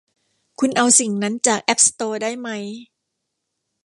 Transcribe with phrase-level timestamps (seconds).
[0.59, 2.63] คุณเอาสิ่งนั้นจากแอพสโตร์ได้มั้ย